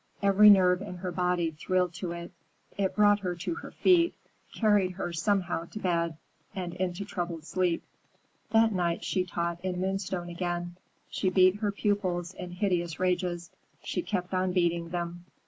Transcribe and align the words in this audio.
Every 0.23 0.49
nerve 0.49 0.81
in 0.81 0.95
her 0.95 1.11
body 1.11 1.51
thrilled 1.51 1.93
to 1.97 2.11
it. 2.11 2.31
It 2.75 2.95
brought 2.95 3.19
her 3.19 3.35
to 3.35 3.53
her 3.53 3.69
feet, 3.69 4.15
carried 4.51 4.93
her 4.93 5.13
somehow 5.13 5.65
to 5.65 5.79
bed 5.79 6.17
and 6.55 6.73
into 6.73 7.05
troubled 7.05 7.45
sleep. 7.45 7.83
That 8.49 8.73
night 8.73 9.03
she 9.03 9.25
taught 9.25 9.61
in 9.63 9.79
Moonstone 9.79 10.29
again: 10.29 10.77
she 11.11 11.29
beat 11.29 11.57
her 11.57 11.71
pupils 11.71 12.33
in 12.33 12.49
hideous 12.53 12.99
rages, 12.99 13.51
she 13.83 14.01
kept 14.01 14.33
on 14.33 14.53
beating 14.53 14.89
them. 14.89 15.25